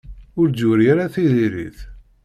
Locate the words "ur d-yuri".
0.39-0.85